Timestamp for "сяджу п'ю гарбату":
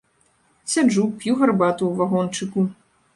0.71-1.83